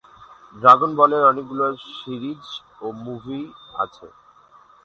Dragon 0.55 0.91
বলের 0.99 1.23
অনেকগুলো 1.31 1.65
series 1.95 2.43
ও 2.81 2.87
মুভি 3.03 3.39
আছে। 3.83 4.07